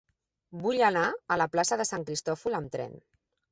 [0.63, 1.03] Vull anar
[1.35, 3.01] a la plaça de Sant Cristòfol amb tren.